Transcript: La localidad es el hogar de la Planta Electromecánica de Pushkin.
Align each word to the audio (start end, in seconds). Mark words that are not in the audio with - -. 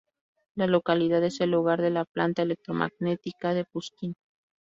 La 0.55 0.65
localidad 0.65 1.23
es 1.23 1.41
el 1.41 1.53
hogar 1.53 1.79
de 1.79 1.91
la 1.91 2.05
Planta 2.05 2.41
Electromecánica 2.41 3.53
de 3.53 3.65
Pushkin. 3.65 4.15